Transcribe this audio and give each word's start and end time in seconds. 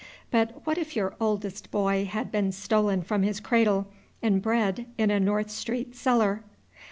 But 0.31 0.65
what 0.65 0.79
if 0.79 0.95
your 0.95 1.13
oldest 1.19 1.69
boy 1.69 2.05
had 2.05 2.31
been 2.31 2.51
stolen 2.53 3.03
from 3.03 3.21
his 3.21 3.39
cradle 3.39 3.85
and 4.19 4.41
bred 4.41 4.87
in 4.97 5.11
a 5.11 5.19
North 5.19 5.51
Street 5.51 5.95
cellar? 5.95 6.43